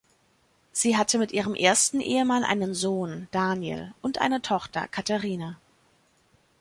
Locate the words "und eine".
4.01-4.41